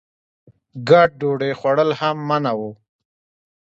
ګډ 0.89 1.09
ډوډۍ 1.19 1.51
خوړل 1.59 1.89
هم 1.99 2.17
منع 2.29 2.53
وو. 2.59 2.71